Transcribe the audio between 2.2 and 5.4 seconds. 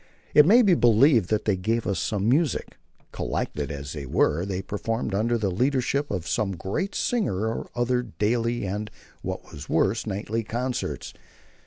music. Collected as they were, they performed under